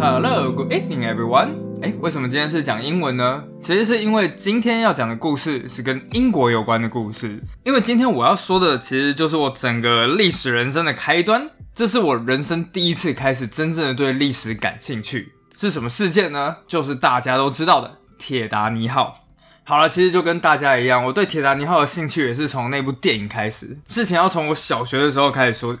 [0.00, 1.56] Hello, good evening, everyone.
[1.82, 3.42] 哎，为什么今天是讲英文呢？
[3.60, 7.42] 其实是因为今天要讲的故事是跟英国有关的故事。
[7.64, 11.50] 因为今天我要说的其实就是我整个历史人生的开端。
[11.74, 15.32] 这是我人生第一次开始真正的对历史感兴趣。
[15.56, 16.58] 是什么事件呢？
[16.68, 19.24] 就是大家都知道的铁达尼号。
[19.64, 23.76] 好了，其实就跟大家一样，我对铁达尼号的兴趣也是从那部电影开始。
[23.88, 25.76] 事情要从我小学的时候开始说。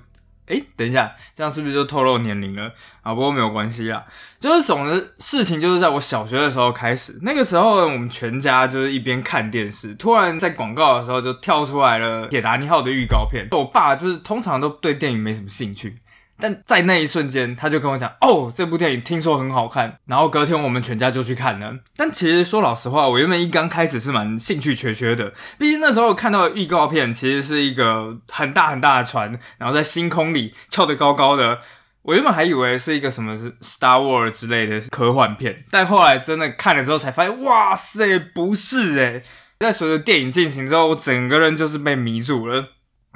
[0.48, 2.72] 哎，等一下，这样是不是就透露年龄了？
[3.02, 4.04] 啊，不过没有关系啦。
[4.40, 7.18] 就是总之事情，就是在我小学的时候开始。
[7.22, 13.46] 那个时候，我们全家就是一边看电视，突然在广告的时候就跳出来了《铁达尼号》的预告片。
[13.50, 15.98] 我爸就是通常都对电影没什么兴趣。
[16.40, 21.74] 但在那一瞬间，他就跟我讲：“哦，这部电影听说很好看。”然后隔天我们全家就去看了。
[21.96, 25.32] 但其实说老实话，我原本一刚开始是蛮兴趣缺缺的。
[25.58, 31.58] 毕竟那时候看到的预告片，其实是一个很大很大的船，然后在星空里翘得高高的。
[32.02, 39.22] 我原本还以为是一个什么 Star Wars 之类的科幻片，但后来真的看了之后才发现，哇塞，不是诶
[39.58, 42.68] 在随着电影进行之后，我整个人就是被迷住了。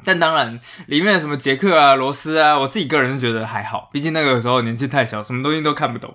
[0.05, 6.14] 但当然，里面的什么杰克啊、罗斯啊，我自己个人是觉得还好，毕竟那个时候年纪太小，什么东西都看不懂。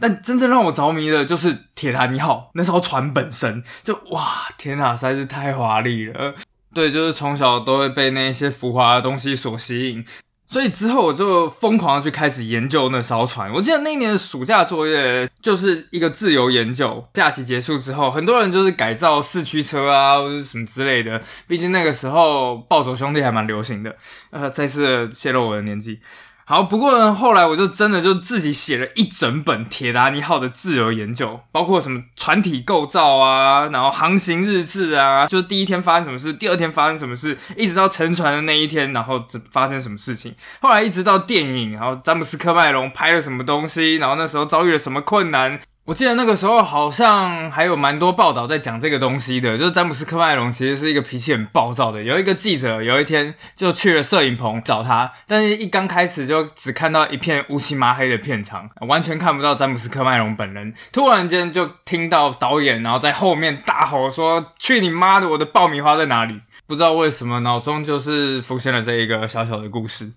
[0.00, 6.34] 但真正让我着迷的就是铁达尼号，那艘船本身就哇，天哪，实在是太华丽了。
[6.74, 10.04] 对，就是从小都会被那些浮华的东西所吸引。
[10.52, 13.50] 所以之后我就疯狂的去开始研究那艘船。
[13.50, 17.02] 我记得那一年的暑假作业就是一个自由研究。
[17.14, 21.22] 假期结束之后，很多人就是改造四驱车啊，或者什么之类的。
[21.48, 23.96] 毕竟那个时候暴走兄弟还蛮流行的。
[24.28, 26.00] 呃，再次泄露我的年纪。
[26.44, 40.34] 好，不过呢，后来我就真的就自己写了一整本铁达尼号的自由研究，包括什么船体构造啊，然后航行日志啊，就是第一天发生什么事，第二天发生什么事，一直到沉船的那一天，然后发生什么事情。
[40.60, 45.60] 后来一直到电影，然后詹姆斯科麦隆拍了什么东西，然后那时候遭遇了什么困难。
[45.84, 52.00] 我记得那个时候好像还有蛮多报道在讲这个东西的，就是詹姆斯科麦隆其实是一个脾气很暴躁的。
[52.00, 60.72] 有一个记者有一天就去了摄影棚找他，但是一刚开始就只看到一片乌漆麻黑的片场，完全看不到詹姆斯科麦隆本人。
[60.92, 65.28] 突然间就听到导演然后在后面大吼说：“去你妈的！
[65.30, 70.12] 我的爆米花在哪里？”不知道为什么脑中就是浮现了这一个小小的故事。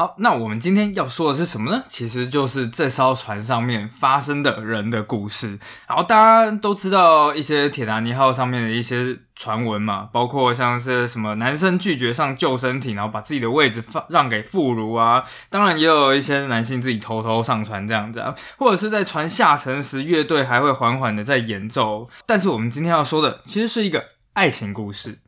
[0.00, 1.84] 好，那我们今天要说的是什么呢？
[1.86, 5.58] 其实就是这艘船上面发生的人的故事。
[5.86, 15.22] 然后大家都知道一些铁达尼号上面的一些传闻嘛，包括像是什么男生拒绝上救生艇，然后把自己的位置放让给妇孺啊。
[15.50, 22.08] 当然也有一些男性自己偷偷上船这样子啊，或者是在船下沉时，乐队还会缓缓的在演奏。
[22.24, 24.02] 但是我们今天要说的其实是一个
[24.32, 25.18] 爱情故事，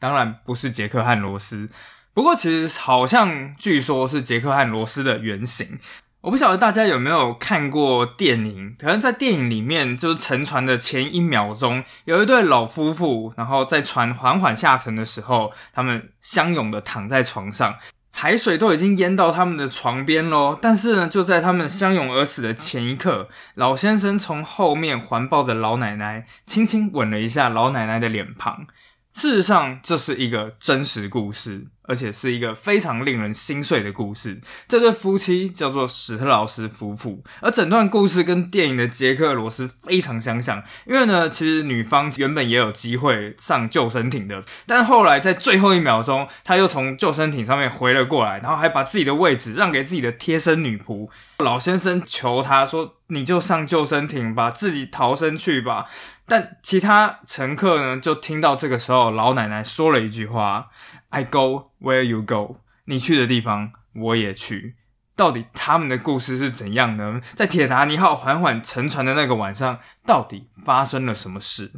[0.00, 1.70] 当然不是杰克和罗斯。
[2.18, 5.78] 不过，其实好像据说是杰克和罗斯的原型。
[6.20, 8.74] 我不晓得大家有没有看过电影？
[8.76, 17.76] 可能在电影里面，就是沉船的前一秒钟，有一对老夫妇，然后在船缓缓下沉的时候，他们相拥的躺在床上，
[18.10, 20.58] 海水都已经淹到他们的床边喽。
[20.60, 28.66] 但是呢，就在他们相拥而死的前一刻，老先生从后面环抱着老奶奶，轻轻吻了一下老奶奶的脸庞。
[29.12, 34.40] 事实上，这是一个真实故事，而且是一个非常令人心碎的故事。
[34.68, 40.62] 这对夫妻叫做史特劳斯夫妇，而整段故事跟电影的杰克罗斯非常相像。
[40.86, 51.08] 因为呢，其实女方原本也有机会上救生艇的，但后来在最后一秒钟，他又从救生艇上面回了过来，然后还把自己的位置让给自己的贴身女仆。
[51.38, 55.86] 老先生求他说：“你就上救生艇吧，自己逃生去吧。”
[56.28, 60.68] 但其他乘客呢，就听到这个时候，老奶奶说了一句话
[61.08, 64.76] ：“I go where you go。”你去的地方，我也去。
[65.16, 67.20] 到底他们的故事是怎样呢？
[67.34, 71.72] 在铁达尼号缓缓沉船的那个晚上，到底发生了什么事？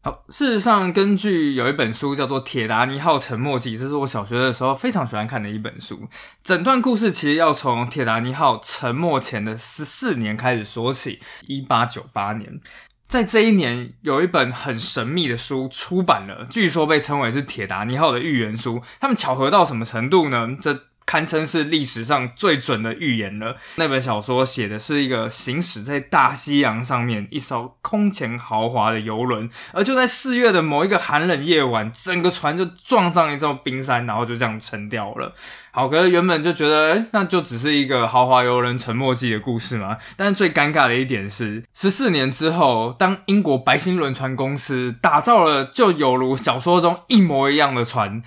[0.00, 6.08] 好，事实上，根据有一本书叫做《铁达尼号沉没记》，这是我小学的时候非常喜欢看的一本书。
[6.42, 12.60] 整段故事其实要从铁达尼号沉没前的十四年开始说起，一八九八年。
[13.08, 18.82] 在这一年，有一本很神秘的书出版了，据说被称为是铁达尼号的预言书。
[19.00, 20.46] 他们巧合到什么程度呢？
[20.60, 20.78] 这
[21.08, 23.56] 堪称是历史上最准的预言了。
[23.76, 35.32] 那本小说写的是一个行驶在大西洋上面一艘空前豪华的游轮，而就在四月的某一个寒冷夜晚，整个船就撞上一座冰山，然后就这样沉掉了。
[35.70, 39.96] 好，可是原本就觉得，那就只是一个豪华游轮沉没记的故事嘛。
[40.14, 48.22] 但是最尴尬的一点是，十四年之后，当英国白星轮船公司打造了就有如小说中一模一样的船。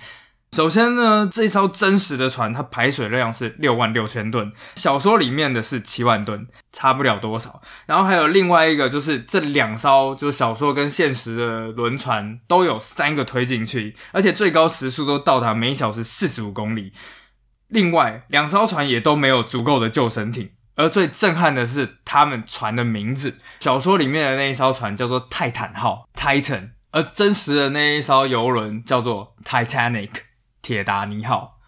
[0.52, 7.62] 首先呢，这艘真实的船它排水量是六万六千吨，小说里面的是七万吨，差不了多少。
[7.86, 16.92] 然后还有另外一个，就是这两艘就是小说跟现实的轮船都有三个推进器，而且最高时速都到达每小时四十五公里。
[17.68, 30.10] 另外两艘船也都没有足够的救生艇，而最震撼的是他们船的名字，小说里面的那一艘船叫做泰坦号 （Titan），而真实的那一艘游轮叫做 Titanic。
[30.62, 31.58] 铁达尼号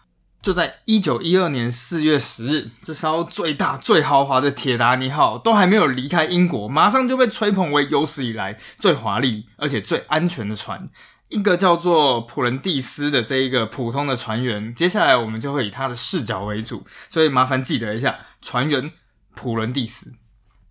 [0.41, 10.87] 就在一九一二年四月十日，这艘最大最豪华的铁达尼号都还没有离开英国，马上就被吹捧为有史以来最华丽而且最安全的船。
[11.29, 18.91] 一个叫做普伦蒂斯的这一个普通的船员，接下来我们就会以他的视角为主，所以麻烦记得一下，船员
[19.33, 20.13] 普伦蒂斯。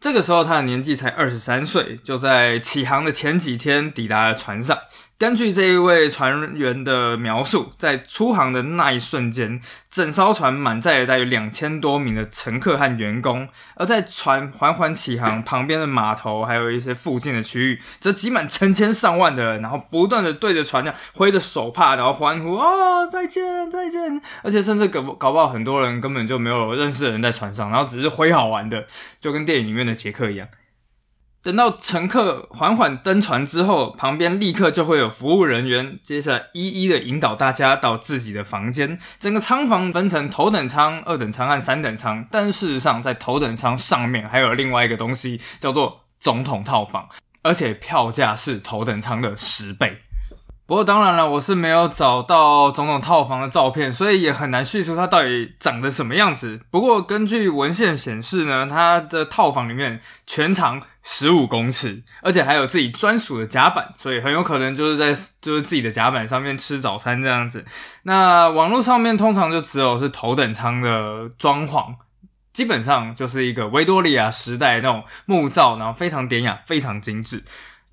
[0.01, 4.79] 这个时候他的年纪才二十三岁，就在起航的前几天抵达了船上。
[5.17, 28.85] 根据这一位船员的描述，在出航的那一瞬间，整艘船满载了大约两千多名的乘客和员工，而在船缓缓起航旁边的码头，还有一些附近的区域，则挤满成千上万的人，然后不断的对着船桨挥着手帕，然后欢呼啊再见再见，而且甚至搞搞不好很多人根本就没有认识的人在船上，然后只是挥好玩的，
[29.21, 30.49] 就跟电影里面的杰克一样。
[31.45, 38.99] 等到乘客缓缓登船之后，旁边立刻就会有服务人员，接下来一一的引导大家到自己的房间。
[39.21, 47.07] 整个舱房分成头等舱、二等舱和三等舱，但事实上在头等舱上面还有另外一个东西，叫做总统套房，
[47.43, 49.99] 而且票价是头等舱的十倍。
[50.67, 56.59] 不过当然了，我是没有找到总统套房的照片，所以也很难叙述它到底长得什么样子。
[56.71, 67.65] 不过根据文献显示呢，它的套房里面全长十五公尺，而且还有自己专属的甲板，所以很有可能就是在就是自己的甲板上面吃早餐这样子。
[68.05, 71.95] 那网络上面通常就只有是头等舱的装潢，
[72.53, 77.45] 基本上就是一个维多利亚时代那种木造，然后非常典雅，非常精致。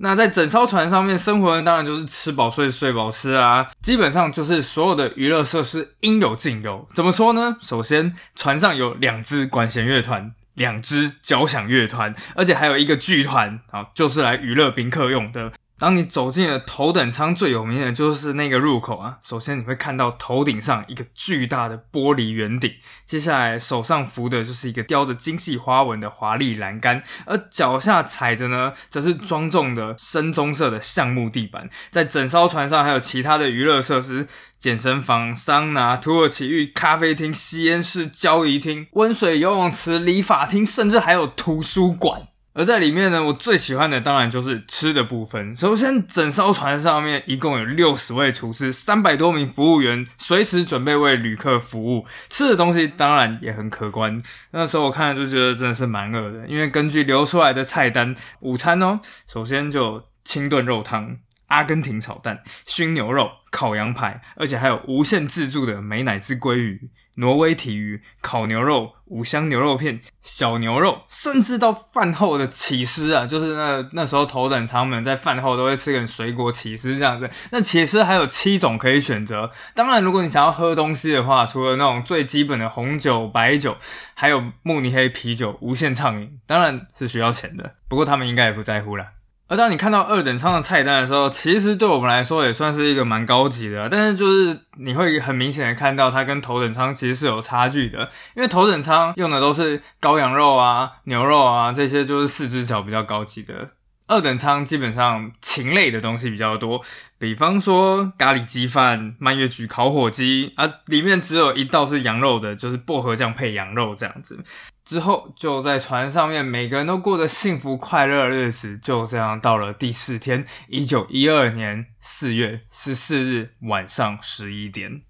[0.04, 6.88] 那在整艘船上面生活的当然就是吃饱睡，睡饱吃啊，基本上就是所有的娱乐设施应有尽有。
[6.96, 7.58] 怎么说呢？
[7.62, 15.52] 首先，船上有两支管弦乐团，两支交响乐团，而且还有一个剧团啊，就是来娱乐宾客用的。
[15.82, 19.18] 当你走进了头等舱，最有名的就是那个入口啊。
[19.24, 22.72] 首先你会看到头顶上一个巨大的玻璃圆顶，
[23.08, 31.68] 接下来手上扶的就是一个雕着精细花纹的华丽栏杆，而脚下踩着呢，则是庄重的深棕色的橡木地板。
[31.90, 34.28] 在整艘船上还有其他的娱乐设施，
[34.60, 42.28] 健身房、桑拿、土耳其浴、咖啡厅、吸烟室、交易厅、温水游泳池、理发厅，甚至还有图书馆。
[42.54, 45.56] 而在里面呢，我最喜欢的当然就是吃的部分。
[45.56, 52.06] 首先，整艘船上面一共有六十位厨师，三百多名服务员，随时准备为旅客服务。
[52.30, 54.22] 吃的东西当然也很可观。
[54.52, 59.00] 那时候我看了就觉得真的是蛮饿的，因为根据流出来的菜单，午餐哦，
[59.32, 61.18] 首先就清炖肉汤、
[61.52, 66.90] 阿根廷炒蛋、熏牛肉、烤羊排，而且还有无限自助的美乃滋鲑鱼。
[67.16, 77.30] 挪威体鱼、烤牛肉、五香牛肉片、小牛肉，甚至到饭后的起司啊，就是那那时候头等舱们在饭后都会吃点水果起司这样子。
[77.52, 79.52] 那起司还有七种可以选择。
[79.76, 83.76] 当然，如果你想要喝东西的话，除了那种最基本的红酒、白酒，
[84.14, 87.76] 还有慕尼黑啤酒，无限畅饮，当然是需要钱的。
[87.90, 89.06] 不过他们应该也不在乎了。
[89.52, 103.72] 而当你看到二等舱的菜单的时候，其实对我们来说也算是一个蛮高级的，但是就是你会很明显的看到它跟头等舱其实是有差距的，因为头等舱用的都是羔羊肉啊、牛肉啊这些就是四只脚比较高级的，
[104.08, 106.82] 二等舱基本上禽类的东西比较多，
[107.20, 114.40] 比方说咖喱鸡饭、蔓越菊烤火鸡啊，里面只有一道是羊肉的，就是薄荷酱配羊肉这样子。
[114.84, 118.78] 之后就在船上面，每个人都过着幸福快乐的日子。
[118.80, 125.04] 就这样到了第四天，一九一二年四月十四日晚上十一点。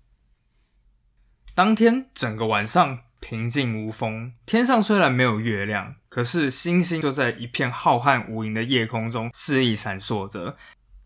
[1.56, 10.58] 当天整个晚上平静无风，天上虽然没有月亮，可是星星就在一片浩瀚无垠的夜空中肆意闪烁着。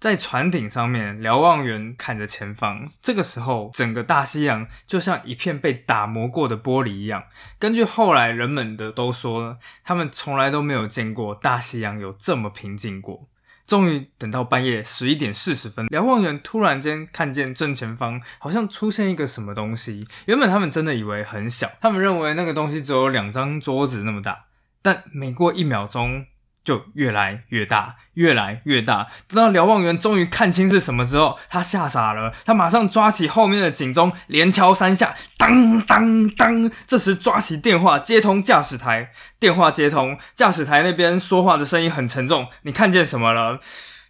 [0.06, 2.92] 在船顶上面，瞭望员看着前方。
[3.02, 7.24] 这个时候，整个大西洋就像一片被打磨过的玻璃一样。
[7.58, 13.28] 根据后来人们的都说，他们从来都没有见过大西洋有这么平静过。
[13.66, 20.08] 终于等到半夜十一点四十分，瞭望员突然间看见正前方好像出现一个什么东西。
[20.28, 24.46] 原本他们真的以为很小，他们认为那个东西只有两张桌子那么大。
[24.84, 26.28] 但每过一秒钟，
[26.66, 29.08] 就越来越大，越来越大。
[29.28, 36.70] 等到瞭望员终于看清是什么之后，他吓傻了，他马上抓起后面的警钟，连敲三下，当当当。
[36.86, 42.48] 这时抓起电话接通驾驶台，电话接通，驾驶台那边说话的声音很沉重。
[42.64, 43.60] 你看见什么了？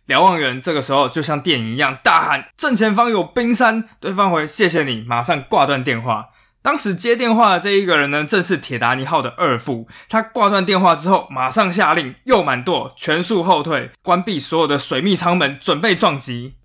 [0.06, 6.28] 瞭望员这个时候就像电影一样大喊：“正前方有冰山。”对方回：“谢谢你。”马上挂断电话。
[6.66, 9.88] 当时接电话的这一个人呢，正是铁达尼号的二副。
[10.10, 16.56] 他挂断电话之后，马上下令右满舵，全速后退，关闭所有的水密舱门，准备撞击。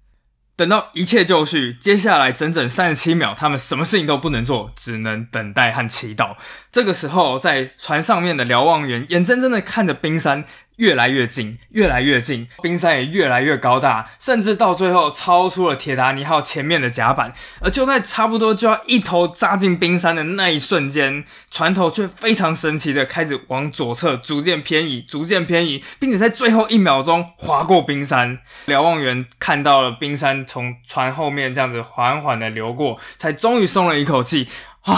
[0.56, 6.34] 等到一切就绪，接下来整整三十七秒，他们什么事情都不能做，只能等待和祈祷。
[6.72, 10.46] 这个时候，在船上面的瞭望员眼睁睁的看着冰山。
[10.80, 17.34] 越来越近，越来越近，冰山也越来越高大，甚至到最后超出了铁达尼号前面的甲板。
[17.60, 28.38] 而就在差不多就要一头扎进冰山的那一瞬间，船头却非常神奇的开始往左侧逐渐偏移，逐渐偏移，并且在最后一秒钟划过冰山。
[28.64, 34.48] 瞭望员看到了冰山从船后面这样子缓缓的流过，才终于松了一口气。
[34.84, 34.96] 啊，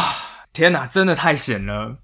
[0.52, 1.96] 天哪，真的太险了！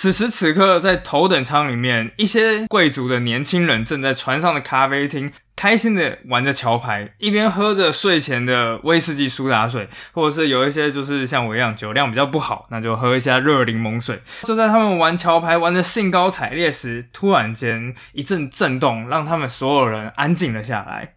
[0.00, 14.22] 此时此刻，在头等舱里面，一些贵族的年轻人正在船上的咖啡厅开心的玩着桥牌，一边喝着睡前的威士忌苏打水，或者是有一些就是像我一样酒量比较不好，那就喝一下热柠檬水。
[14.46, 21.14] 就在他们玩桥牌玩的兴高采烈时，突然间一阵震动，让他们所有人安静了下来。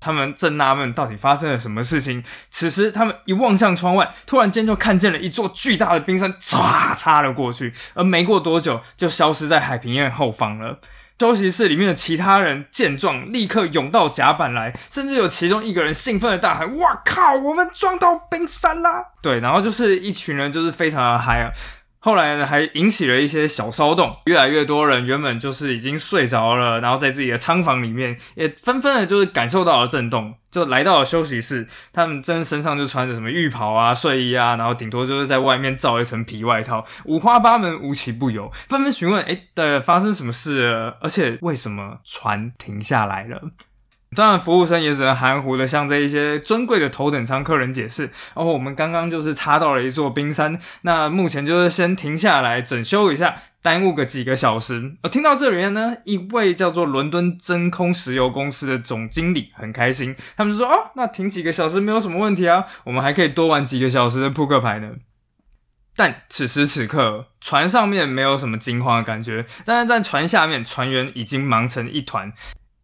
[0.00, 2.24] 他们正纳闷到底发生了什么事情。
[2.50, 10.78] 此时，他们一望向窗外，突然间就看见了一座巨大的冰山唰擦了过去，而没过多久就消失在海平面后方了。
[11.18, 21.52] 休息室里面的其他人见状，立刻涌到甲板来，甚至有其中一个人兴奋的大喊：“哇靠，我们撞到冰山啦！”对，然后就是一群人就是非常的嗨啊。
[22.02, 31.68] 后来呢，还引起了一些小骚动，越来越多人原本就是已经睡着了，然后在自己的仓房里面，也纷纷的就是感受到了震动，就来到了休息室。
[31.92, 40.96] 他们真身上就穿着什么浴袍啊、睡衣啊，然后顶多就是在外面罩一层皮外套，五花八门，无奇不有，纷纷询问：哎，的发生什么事了？
[41.02, 43.42] 而且为什么船停下来了？
[44.16, 54.96] 当然，服务生也只能含糊的向这一些尊贵的头等舱客人解释：哦，我们刚刚就是擦到了一座冰山，那目前就是先停下来整修一下，耽误个几个小时。
[55.02, 64.90] 而听到这里面呢，一位叫做伦敦真空石油公司的总经理很开心，他们就说：哦，那停几个小时没有什么问题啊，我们还可以多玩几个小时的扑克牌呢。
[65.94, 72.32] 但此时此刻，船上面没有什么惊慌的感觉，但是在船下面，船员已经忙成一团。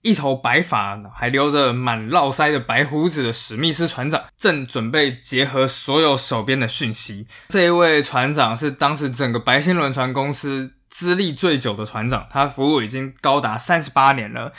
[0.07, 7.27] 一头白发还留着满络腮的白胡子的史密斯船长，正准备结合所有手边的讯息。
[7.49, 14.53] 这一位船长是当时整个白星轮船公司资历最久的船长，他服务已经高达三十八年了。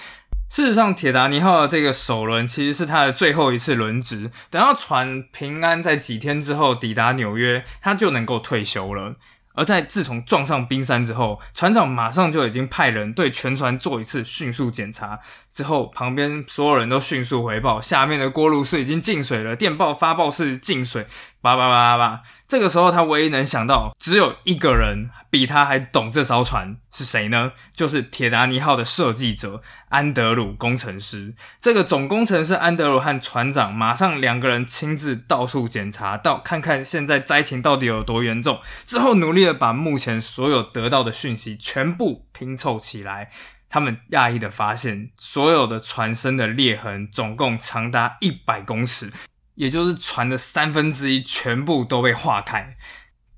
[0.50, 9.16] 事实上，铁达尼号的这个首轮其实是他的最后一次轮值，等到船平安在几天之后抵达纽约，他就能够退休了。
[9.58, 15.20] 而在自从撞上冰山之后，船长马上就已经派人对全船做一次迅速检查。
[15.58, 21.08] 之后，旁边所有人都迅速回报，下面的锅炉室已经进水了，电报发报室进水，
[21.42, 22.22] 叭叭叭叭叭。
[22.48, 27.54] 这个时候，他唯一能想到只有一个人比他还懂这艘船，是谁呢？
[27.74, 31.34] 就是铁达尼号的设计者安德鲁工程师。
[31.60, 38.60] 这个总工程师安德鲁和船长马上两个人亲自到处检查，到看看现在灾情到底有多严重。
[38.86, 43.32] 之后，努力的把目前所有得到的讯息全部拼凑起来。
[43.78, 49.14] 他们讶异的发现，所有的船身的裂痕总共长达一百公尺，
[49.54, 52.76] 也就是船的三分之一全部都被划开。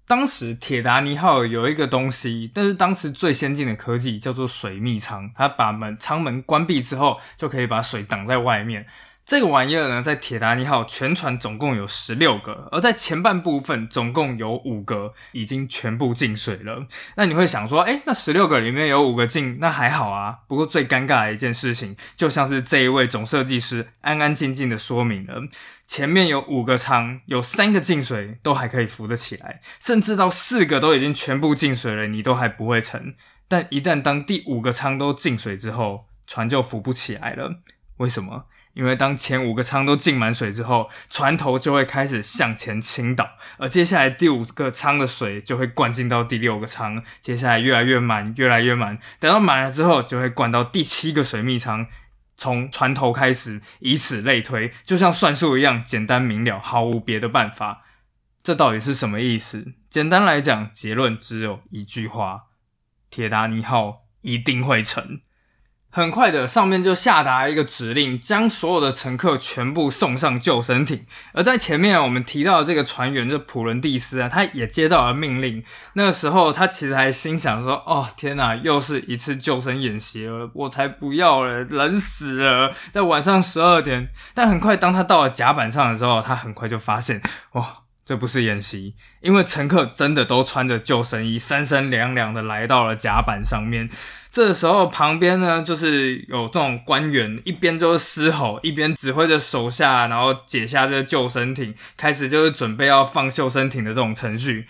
[0.08, 8.88] 当时铁达尼号有一个东西，但是当时最先进的科技叫做水密舱，它把门舱门关闭之后，就可以把水挡在外面。
[9.30, 16.88] 这个玩意儿呢，在铁达尼号全船总共有十六个，而在前半部分总共有五个已经全部进水了。
[17.16, 20.40] 那你会想说，哎，那十六个里面有五个进，那还好啊。
[20.48, 25.44] 不过最尴尬的一件事情，就像是这一位总设计师安安静静的说明了，
[25.86, 33.14] 前面有五个舱，有三个进水都还可以浮得起来，甚至到四个都已经全部进水了，你都还不会沉。
[33.48, 37.62] 但一旦当第五个舱都进水之后，船就浮不起来了。
[37.98, 38.46] 为什么？
[38.80, 51.88] 因为当前五个舱都浸满水之后，船头就会开始向前倾倒，而接下来第五个舱的水就会灌进到第六个舱，接下来越来越满，越来越满，等到满了之后，就会灌到第七个水密舱，
[52.38, 57.82] 从船头开始，以此类推，就像算术一样简单明了，毫无别的办法。
[58.42, 59.74] 这到底是什么意思？
[59.90, 62.44] 简单来讲，结论只有一句话：
[63.10, 65.20] 铁达尼号一定会沉。
[65.92, 71.04] 很快的，上面就下达一个指令，将所有的乘客全部送上救生艇。
[71.34, 75.64] 而在前面我们提到的这个船员，就普伦蒂斯啊，他也接到了命令。
[75.94, 87.20] 那个时候，他其实还心想说：“哦，天哪，又是一次救生演习了，我才不要了，冷死了！”在晚上十二点，但很快当他到了甲板上的时候，他很快就发现，
[87.54, 87.80] 哇，
[88.10, 93.88] 这不是演习，因为乘客真的都穿着救生衣，三三两两的来到了甲板上面。
[94.32, 104.66] 这时候旁边呢，就是有这种官员，一边就是嘶吼，一边指挥着手下，然后解下这个救生艇，开始就是准备要放救生艇的这种程序。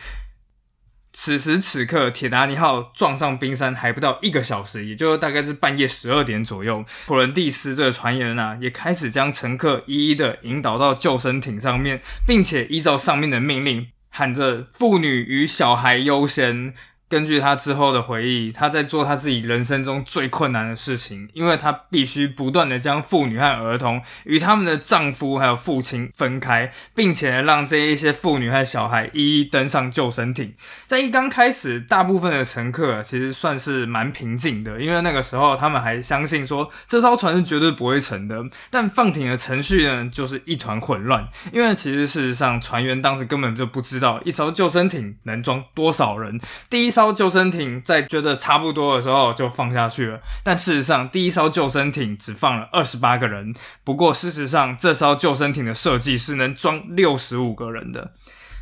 [1.12, 6.86] 此时此刻，铁达尼号撞上冰山还不到一个小时，也就大概是半夜十二点左右。
[7.08, 16.74] 普伦蒂斯这个船员啊，也开始将乘客一一的引导到救生艇上面，并且依照上面的命令，喊着“妇女与小孩优先”。
[17.10, 30.54] 根据他之后的回忆，他在做他自己人生中最困难的事情，因为他必须不断的将妇女和儿童与他们的丈夫还有父亲分开，并且让这一些妇女和小孩一一登上救生艇。
[30.86, 38.40] 在一刚开始，大部分的乘客其实算是蛮平静的，因为那个时候他们还相信说这艘船是绝对不会沉的。
[38.70, 46.40] 但放艇的程序呢，就是一团混乱，因为其实事实上船员当时根本就不知道一艘救生艇能装多少人。
[46.70, 46.99] 第一艘。
[47.00, 53.56] 艘救生艇在觉得差不多的时候就放下去了，但事实上第一艘救生艇只放了二十八个人。
[53.86, 58.12] 不过事实上，这艘救生艇的设计是能装六十五个人的。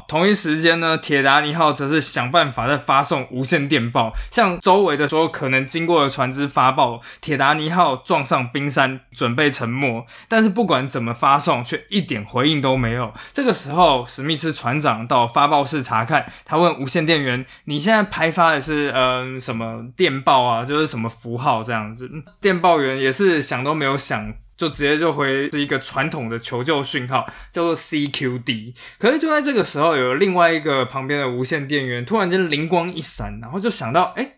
[0.08, 10.06] 同一时间呢，铁达尼号则是想办法在发送无线电报，向周围的所有可能经过的船只发报：铁达尼号撞上冰山，准备沉没。
[10.28, 13.14] 但是不管怎么发送，却一点回应都没有。
[13.34, 20.64] 这个时候，史密斯船长到发报室查看，他问无线电员：“你现在拍发的是嗯什么电报啊？
[20.64, 22.10] 就是什么符号这样子？”
[22.40, 24.34] 电报员也是想都没有想。
[24.58, 28.74] 就直接就回是一个传统的求救讯号，叫做 CQD。
[28.98, 34.38] 可是就在这个时候，有另外一个旁边的无线电源突然间灵光一闪，然后就想到，哎，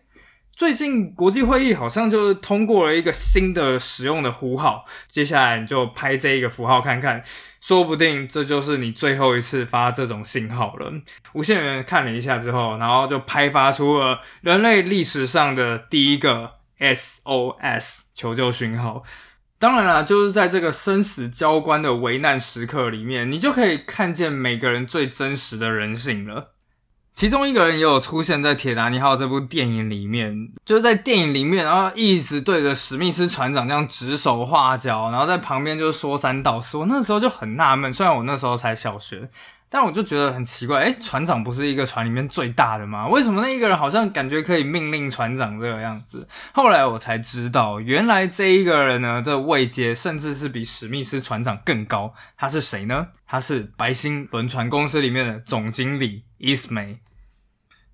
[0.54, 7.24] 最近国际会议好像就通过了一个新的使用的呼号，接下来你就拍这一个符号看看，
[7.62, 10.92] 说不定这就是你最后一次发这种信号了。
[11.32, 19.02] 无线员看了一下之后，然后就拍发出了人类历史上的第一个 SOS 求救讯号。
[19.60, 26.54] 当然啦，就是在这个生死交关的危难时刻里面，你就可以看见每个人最真实的人性了。
[27.12, 36.78] 其中一个人也有出现在《铁达尼号》这部电影里面，就是在电影里面，然后一直对着史密斯船长这样指手画脚，然后在旁边就是说三道四。
[36.78, 39.28] 我那时候就很纳闷，虽然我那时候才小学。
[39.72, 43.06] 但我就觉得很奇怪，哎，船长不是一个船里面最大的吗？
[43.06, 46.26] 为什么那一个人好像感觉可以命令船长这个样子？
[46.52, 52.12] 后来我才知道，原来这一个人呢的位阶甚至是比史密斯船长更高。
[52.36, 53.06] 他是谁呢？
[53.28, 56.98] 他是白星轮船公司里面的总经理伊斯梅。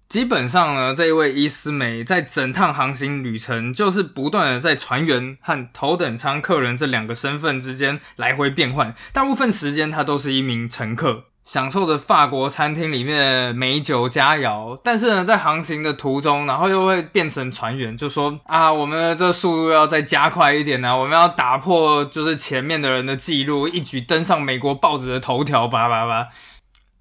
[0.09, 11.25] 基本上呢，这一位伊斯梅在整趟航行旅程，就是不断的在船员和头等舱客人这两个身份之间来回变换，大部分时间他都是一名乘客。
[11.46, 26.26] 享受着法国餐厅里面的美酒佳肴，但是呢，在航行的途中，然后又会变成船员，就说啊，我们的这速度要再加快一点呢，我们要打破就是前面的人的记录，一举登上美国报纸的头条，叭叭叭。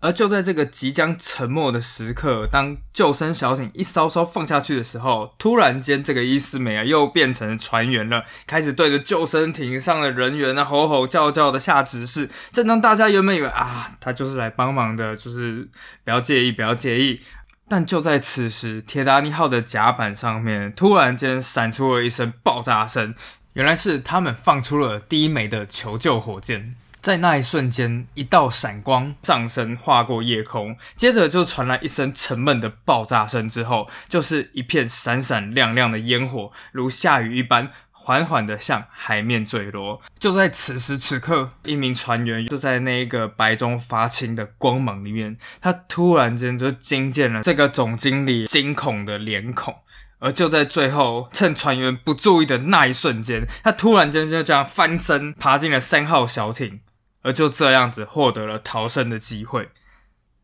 [0.05, 12.29] 而就在这个即将沉没的时刻，当救生小艇一稍稍放下去的时候，突然间，这个伊斯梅啊又变成船员了，开始对着救生艇上的人员呢吼吼叫叫的下指示。
[12.51, 15.67] 正当大家原本以为啊，他就是来帮忙的，就是
[16.03, 17.21] 不要介意，不要介意。
[17.67, 23.15] 但就在此时，铁达尼号的甲板上面突然间闪出了一声爆炸声，
[23.53, 26.75] 原来是他们放出了第一枚的求救火箭。
[27.05, 40.01] 在那一瞬间，一道闪光上升，划过夜空，接着就传来一声沉闷的爆炸声，之后就是一片闪闪亮亮的烟火，如下雨一般，缓缓地向海面坠落。
[40.17, 49.75] 就在此时此刻，一名船员就在那一个白中发青的光芒里面，他突然间就惊见了这个总经理惊恐的脸孔。
[50.17, 56.79] 而就在最后，趁船员不注意的那一瞬间，他突然间就这样翻身，爬进了三号小艇。
[57.25, 59.69] 而就这样子获得了逃生的机会。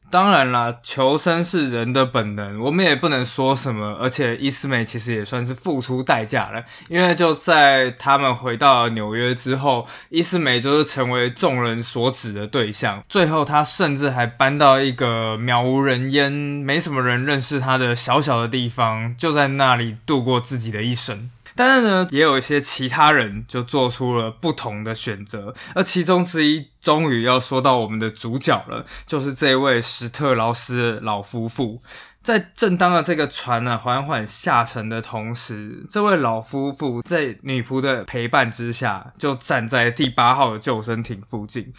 [0.10, 3.96] 当然啦，求生是人的本能，我们也不能说什么。
[4.02, 13.02] 而且伊斯美其实也算是付出代价了，因为就在他们回到纽约之后，伊斯美就是成为众人所指的对象。
[13.08, 21.32] 最后，他甚至还搬到一个渺无人烟、没什么人认识他的小小的地方，就在那里度过自己的一生。
[21.64, 31.80] 但是呢，也有一些其他人就做出了不同的选择，而其中之一终于要说到我们的主角了，就是这位史特劳斯老夫妇。
[32.24, 41.72] 在正当的这个船呢缓缓下沉的同时，这位老夫妇在女仆的陪伴之下，就站在第八号的救生艇附近。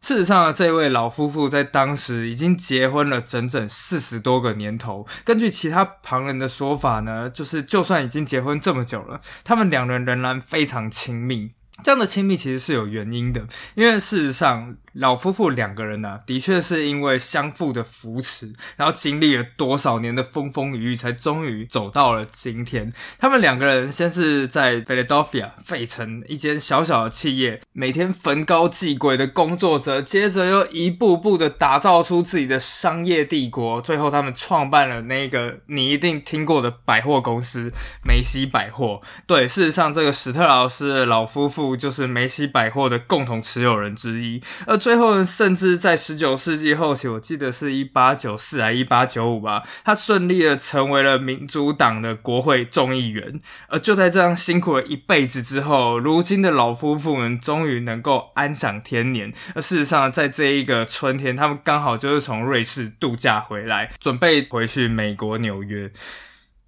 [0.00, 5.06] 事实上，这位老夫妇在当时已经结婚了整整四十多个年头。
[5.24, 11.52] 根据其他旁人的说法呢，就是就算已经结婚这么久了，他们两人仍然非常亲密。
[11.82, 14.76] 这样的亲密其实是有原因的，因为事实上。
[14.94, 22.92] 老夫妇两个人呢，的确是因为相互的扶持，然后经历了多少年的风风雨雨，才终于走到了今天。
[23.16, 33.80] 他们两个人先是在 Philadelphia 费城一间小小的企业，每天焚高继贵的工作着，接着又一步步的打造出自己的商业帝国。
[33.80, 37.72] 最后，他们创办了那个你一定听过的百货公司——
[38.04, 39.00] 梅西百货。
[39.28, 44.78] 对，事实上，这个史特劳斯老夫妇就是梅西百货的共同持有人之一，而。
[44.78, 53.40] 最后呢，甚至在十九世纪后期，我记得是一八九四还一八九五吧，他顺利的成为了民主党的国会众议员。
[53.66, 59.30] 而就在这样辛苦了一辈子之后，如今的老夫妇们终于能够安享天年。
[59.54, 65.90] 而事实上，在这一个春天，他们刚好就是从瑞士度假回来，准备回去美国纽约。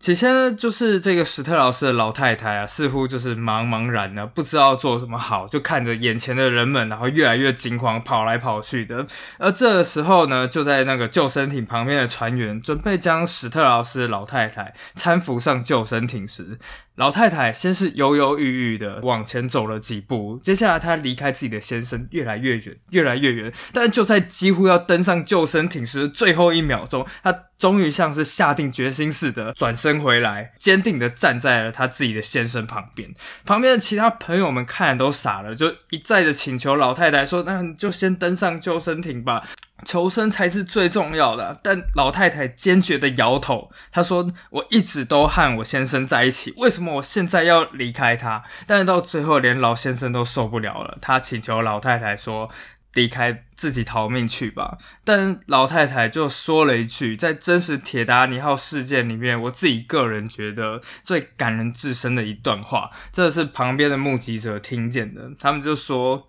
[0.00, 9.06] 起先呢，就是这个史特劳斯的老太太啊，似乎就是茫茫然呢，不知道做什么好，就看着眼前的人们，然后越来越惊慌，跑来跑去的。
[9.38, 16.58] 而这时候呢，就在那个救生艇旁边的船员准备将史特劳斯老太太搀扶上救生艇时，
[16.94, 23.52] 老太太先是犹犹豫豫的往前走了几步，接下来她离开自己的先生越来越远，越来越远。
[23.74, 33.14] 但就在几乎要登上救生艇时的，最后一秒钟，她终于像是下定决心似的转身回来，坚定的站在了他自己的先生旁边。
[33.46, 39.42] 旁边的其他朋友们看都傻了，就一再的请求老太太说：“那你就先登上救生艇吧。”
[39.86, 43.70] 求生才是最重要的，但老太太坚决的摇头。
[43.90, 52.50] 她说：“我一直都和我先生在一起，为什么我现在要离开他？”但是到最后，连老先生都受不了了，他请求老太太说
[52.94, 65.30] ：“离开，自己逃命去吧。”但老太太就说了一句，在真实铁达尼号事件里面，我自己个人觉得最感人至深的一段话，这是旁边的目击者听见的。
[65.38, 66.28] 他们就说。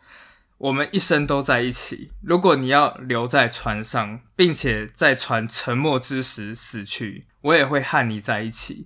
[0.61, 2.11] 我们一生都在一起。
[2.21, 8.85] 如果你要留在船上，并且在船沉没之时死去，我也会和你在一起。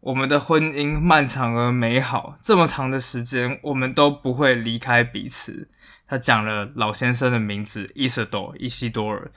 [0.00, 5.68] 我们的婚姻漫长而美好，这么长的时间，我们都不会离开彼此。
[6.08, 9.30] 他讲了老先生的名字，伊瑟多，伊西多尔。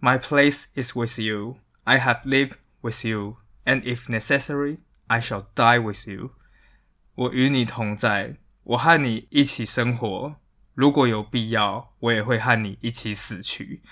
[0.00, 1.58] My place is with you.
[1.84, 6.32] I have lived with you, and if necessary, I shall die with you.
[7.14, 10.36] 我与你同在，我和你一起生活。
[10.74, 13.82] 如果有必要，我也会和你一起死去。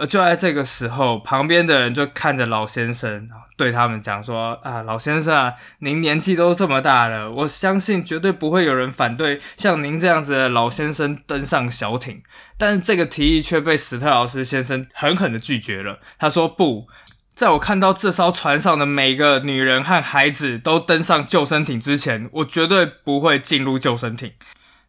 [0.00, 12.22] 而就在这个时候，旁边的人就看着老先生，对他们讲说：“啊，老先生啊，您年纪都这么大了，我相信绝对不会有人反对像您这样子的老先生登上小艇。”
[12.56, 15.98] 但是这个提议却被史特劳斯先生狠狠的拒绝了。
[16.18, 16.88] 他说：“不，
[17.34, 24.32] 在我看到这艘船上的每个女人和孩子都登上救生艇之前，我绝对不会进入救生艇。”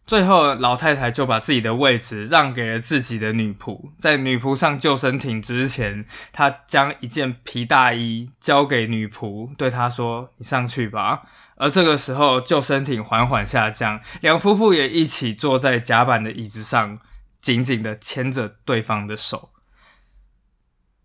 [0.06, 3.92] 最后，老太太就把自己的位置让给了自己的女仆。
[3.98, 11.22] 在女仆上救生艇之前，她将一件皮大衣交给女仆，对她说：“你上去吧。”
[11.56, 17.00] 而这个时候，救生艇缓缓下降，两夫妇也一起坐在甲板的椅子上，
[17.40, 19.52] 紧紧的牵着对方的手。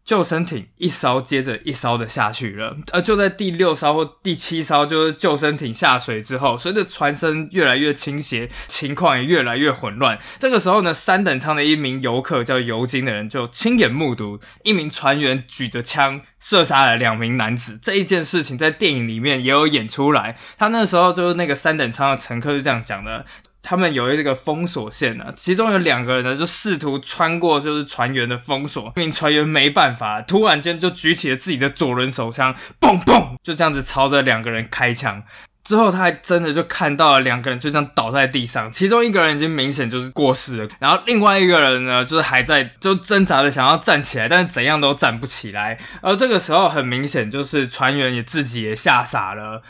[0.07, 10.16] 救生艇一艘接着一艘的下去了，而就在第六艘或第七艘，就是救生艇下水之后，随着船身越来越倾斜，情况也越来越混乱。
[10.38, 17.77] 这个时候呢，三等舱的一名游客叫尤金的人就亲眼目睹一名船员举着枪射杀了两名男子。
[17.83, 20.38] 这一件事情在电影里面也有演出来。
[20.57, 23.27] 他那时候就是那个三等舱的乘客是这样讲的。
[23.68, 35.20] 他们有一个封锁线呢，其中有两个人呢，就试图穿过就是船员的封锁，那名船员没办法，突然间就举起了自己的左轮手枪，嘣嘣，就这样子朝着两个人开枪。
[35.64, 45.76] 之后他还真的就看到了两个人就这样倒在地上，其中一个人已经明显就是过世了，然后另外一个人呢，就是还在就挣扎着想要站起来，但是怎样都站不起来。
[46.02, 49.61] 而这个时候很明显就是船员也自己也吓傻了。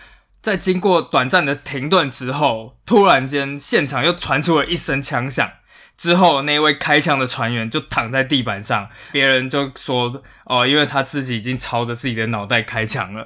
[0.46, 5.50] 在经过短暂的停顿之后，突然间现场又传出了一声枪响。
[5.98, 13.24] 之后，那位开枪的船员就躺在地板上，别人就说：“哦，因为他自己已经朝着自己的脑袋开枪了。”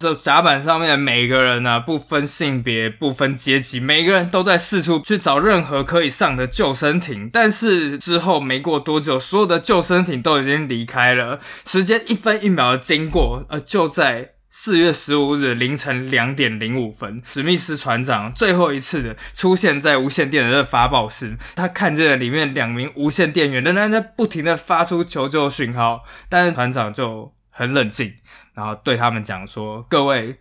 [0.00, 7.28] 这甲板上面的每个人呢，不分性别、不分阶级，每个人都在四处去找任何可以上的救生艇。
[7.30, 11.38] 但是之后没过多久，所有的救生艇都已经离开了。
[11.66, 14.35] 时间一分一秒的经过，呃，就在。
[14.58, 21.36] 四月十五日凌晨两点零五分，史密斯船长最后一次的出现在无线电的发报室。
[21.54, 28.14] 他看见了里面两名无线电员仍然在不停的发出求救讯号，但是船长就很冷静，
[28.54, 30.38] 然后对他们讲说：“各位，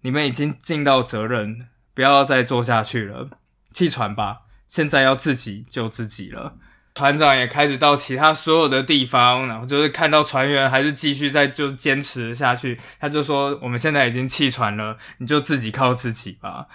[0.00, 3.28] 你们已经尽到责任，不要再做下去了，
[3.74, 6.56] 弃船吧，现在要自己救自己了。”
[6.98, 16.66] 船长也开始到其他所有的地方，然后就是看到船员还是继续在就是坚持下去，他就说：“我们现在已经弃船了，你就自己靠自己吧。”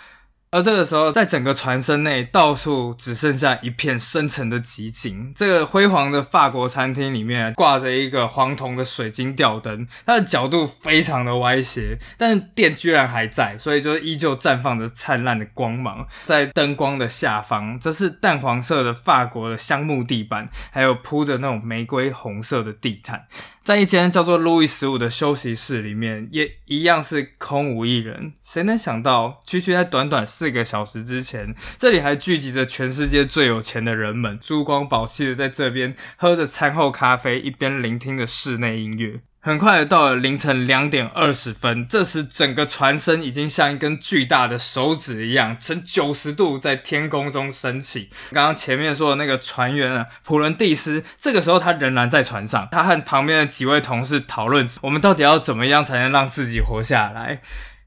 [0.54, 5.34] 而这个时候，在整个船身内，到处只剩下一片深沉的寂静。
[5.36, 16.08] 这个辉煌的法国餐厅里面，挂着一个黄铜的水晶吊灯，它的角度非常的歪斜，但是电居然还在，所以就依旧绽放着灿烂的光芒。
[16.26, 23.26] 在灯光的下方，这是淡黄色的法国的香木地板，还有铺着那种玫瑰红色的地毯。
[23.64, 28.34] 在一间叫做路易十五的休息室里面，也一样是空无一人。
[28.44, 39.22] 谁能想到，区区在短短四个小时之前，这里还聚集着全世界最有钱的人们，珠光宝气的在这边喝着餐后咖啡，一边聆听着室内音乐。
[39.46, 48.10] 很快到了凌晨两点二十分，这时整个船身已经像一根巨大的手指一样，呈九十度在天空中升起。
[48.32, 57.42] 刚刚前面说的那个船员啊，普伦蒂斯，这个时候他仍然在船上，他和旁边的几位同事讨论，我们到底要怎么样才能让自己活下来。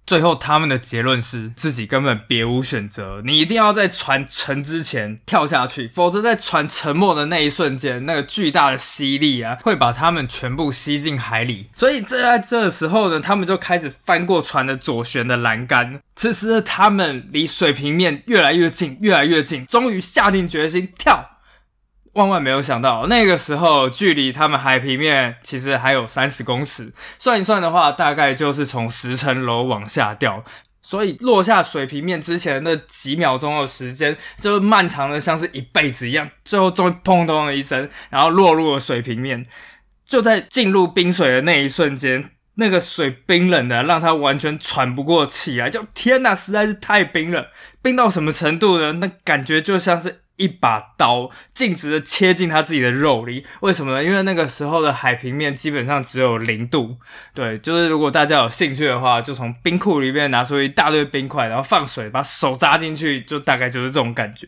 [0.07, 11.66] 最后，他们的结论是自己根本别无选择，你一定要在船沉之前跳下去，否则在船沉没的那一瞬间，那个巨大的吸力啊，会把他们全部吸进海里。
[11.75, 16.01] 所以，这在这时候呢，他们就开始翻过船的左舷的栏杆。
[16.14, 21.36] 此时的，他们离水平面越来越近，越来越近，终于下定决心跳。
[22.17, 30.43] 万万没有想到，那个时候距离他们海平面其实还有三十公尺，算一算的话，大概就是从十层楼往下掉。
[30.83, 36.31] 所以落下水平面之前的几秒钟的时间，就漫长的像是一辈子一样。
[36.43, 39.45] 最后终于砰咚的一声，然后落入了水平面。
[40.07, 45.69] 就在进入冰水的那一瞬间，那个水冰冷的让他完全喘不过气来。
[45.69, 47.49] 就天哪，实在是太冰了！
[47.83, 48.93] 冰到什么程度呢？
[48.95, 50.23] 那感觉就像是。
[50.37, 54.05] 一把刀径直的切进他自己的肉里，为什么呢？
[54.05, 56.96] 因为那个时候的海平面基本上只有零度。
[57.35, 64.46] 对，就是如果大家有兴趣的话，就从冰库里面拿出一大堆冰块，然后放水，把手扎进去，就大概就是这种感觉。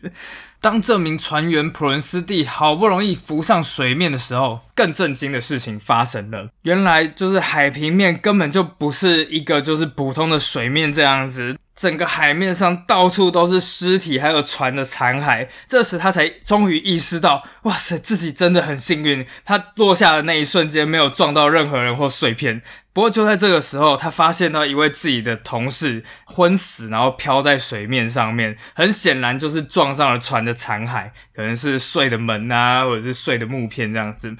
[0.61, 6.49] 当这名船员普伦斯蒂好不容易浮上水面的时候，更震惊的事情发生了。
[6.63, 11.57] 原来就是海平面根本就不是一个就是普通的水面这样子。
[11.79, 15.47] 整个海面上到处都是尸体，还有船的残骸。
[15.65, 19.25] 这时他才终于意识到，哇塞，自己真的很幸运。
[19.45, 22.61] 他落下的那一瞬间没有撞到任何人或碎片。
[22.91, 28.57] 不过就在这个时候，他发现到一位自己的同事昏死，然后漂在水面上面。
[28.73, 34.35] 很显然就是撞上了船的残骸，可能是碎的门啊，或者是碎的木片这样子。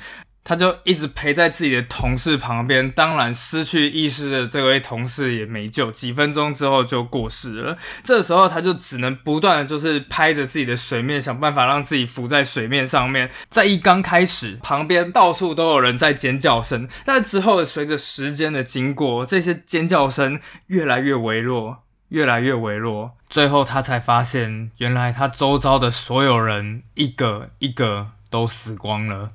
[0.50, 7.78] 他就一直陪在自己的同事旁边，当然失去意识的这位同事也没救，几分钟之后就过世了。
[8.04, 13.30] 这时候他就只能不断的就是拍着自己的水面，想办法让自己浮在水面上面。
[13.48, 29.30] 在一刚开始，旁边到处都有人在尖叫声，但之后随着时间的经过，这些尖叫声越来越微弱，越来越微弱，最后他才发现，原来他周遭的所有人一个一个都死光了。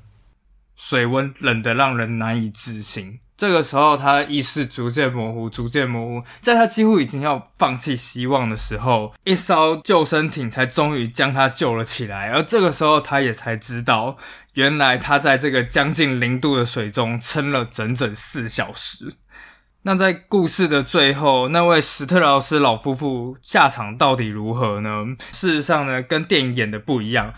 [0.76, 3.20] 水温冷得让人难以置信。
[3.36, 6.26] 这个时候，他意识逐渐模糊，逐渐模糊。
[6.38, 12.30] 在他几乎已经要放弃希望的时候，一艘救生艇才终于将他救了起来。
[12.30, 14.16] 而这个时候，他也才知道，
[14.52, 19.14] 原来他在这个将近零度的水中撑了整整四小时。
[19.82, 25.04] 那在故事的最后，那位史特劳斯老夫妇下场到底如何呢？
[25.32, 27.34] 事实上呢，跟电影演的不一样。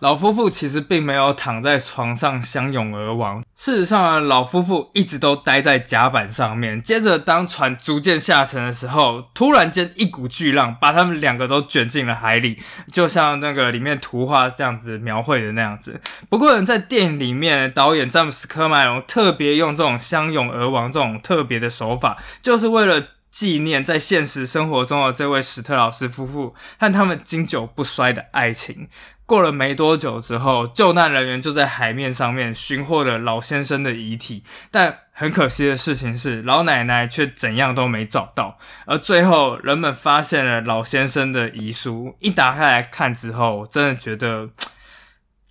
[0.00, 3.42] 老夫妇其实并没有躺在床上相拥而亡。
[3.56, 6.78] 事实上，老夫妇一直都待在甲板上面。
[6.82, 12.58] 接着，当船逐渐下沉的时候，突然间一股巨浪把他们两个都卷进了海里，
[12.92, 15.98] 就像那个里面图画这样子描绘的那样子。
[16.28, 23.08] 不过，在电影里面，导演詹姆斯科麦隆特别用这种相拥而亡这种特别的手法，就是为了。
[23.28, 28.88] 纪念在现实生活中的这位史特老师夫妇和他们经久不衰的爱情。
[29.26, 38.56] 过了没多久之后，救难人员就在海面上面寻获了老先生的遗体，但很可惜的事情是，老奶奶却怎样都没找到。
[38.86, 44.50] 而最后，人们发现了老先生的遗书，一打开来看之后，真的觉得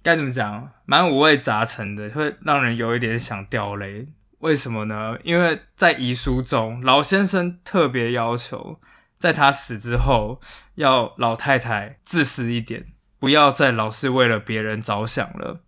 [0.01, 4.07] 该怎么讲，蛮五味杂陈的，会让人有一点想掉泪。
[4.39, 5.17] 为什么呢？
[5.23, 8.79] 因为在遗书中，老先生特别要求，
[9.17, 10.39] 在他死之后，
[10.75, 12.85] 要老太太自私一点。
[13.25, 15.59] 不要再老是为了别人着想了。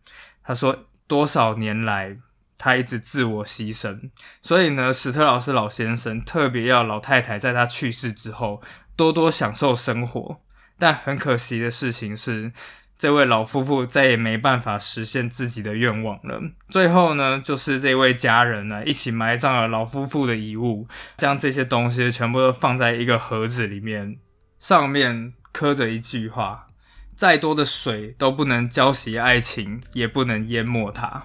[0.43, 2.15] 他说，多少年来
[2.55, 4.11] 他一直自我牺牲，
[4.43, 8.61] 所以呢，史特老师老先生特别要老太太在他去世之后
[8.95, 10.39] 多多享受生活。
[10.77, 12.51] 但很可惜的事情是，
[12.95, 16.39] 这位老夫妇再也没办法实现自己的愿望了。
[16.69, 24.19] 最后呢，就是这位家人呢一起埋葬了老夫妇的遗物，将这些东西全部都放在一个盒子里面，
[24.59, 26.66] 上面刻着一句话。
[27.17, 31.23] 再多的水都不能浇熄爱情，也不能淹没它。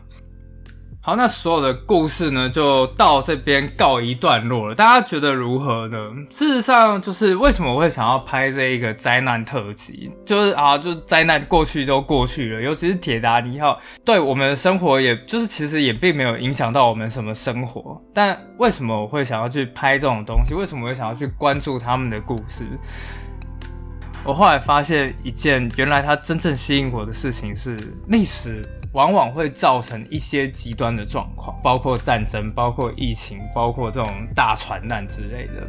[1.05, 4.75] 好，那所有的故事呢，就到这边告一段落了。
[4.75, 5.99] 大家觉得如何呢？
[6.31, 12.63] 事实上，就是为什么我会想要拍这一个灾难特辑，就是啊，就灾难过去就过去了。
[12.63, 18.01] 尤其是铁达尼号，对我们的生活，也就是其实也并没有影响到我们什么生活。
[18.15, 20.55] 但为什么我会想要去拍这种东西？
[20.55, 22.65] 为什么会想要去关注他们的故事？
[24.25, 27.77] 我后来发现一件，原来它真正吸引我的事情是，
[28.09, 35.69] 历史往往会造成一些极端的状况，包括战争，包括疫情，包括这种大船难之类的。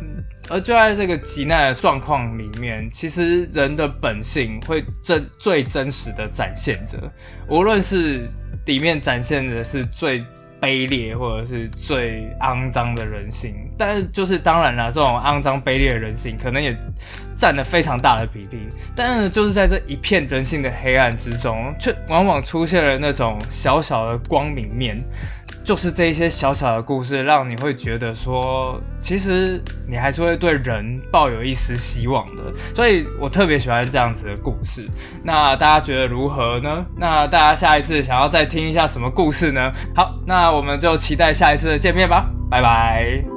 [0.49, 6.97] 而就在这个极难的状况里面，其实人的本性会真最真实的展现着，
[7.47, 8.27] 无论是
[8.65, 10.23] 里面展现的是最。
[10.63, 16.77] 卑劣或者是最肮脏的人性，但是就是当然了，这种肮脏卑劣的人性可能也
[17.35, 18.67] 占了非常大的比例。
[18.95, 24.97] 但是就是在这一片人性的黑暗之中，却往往出现了那种小小的光明面。
[25.63, 32.43] 就是这一些小小的故事，让你会觉得说，其实你还是会对人抱有一丝希望的。
[32.75, 34.83] 所以我特别喜欢这样子的故事。
[35.23, 36.85] 那大家觉得如何呢？
[36.97, 39.71] 那大家下一次想要再听一下什么故事呢？
[39.95, 43.32] 好，那我们就期待下一次的见面吧，拜拜。